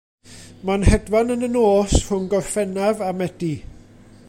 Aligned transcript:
Mae'n 0.69 0.85
hedfan 0.93 1.29
yn 1.35 1.47
y 1.47 1.49
nos 1.57 1.93
rhwng 2.07 2.27
Gorffennaf 2.33 3.07
a 3.09 3.13
Medi. 3.21 3.53